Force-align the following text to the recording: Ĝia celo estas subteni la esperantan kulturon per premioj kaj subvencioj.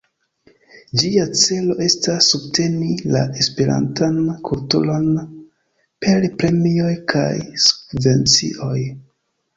Ĝia 1.01 1.25
celo 1.41 1.75
estas 1.87 2.29
subteni 2.33 2.89
la 3.17 3.21
esperantan 3.43 4.17
kulturon 4.49 5.07
per 6.07 6.29
premioj 6.41 6.91
kaj 7.15 7.31
subvencioj. 7.67 8.77